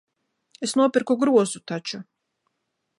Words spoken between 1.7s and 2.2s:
taču.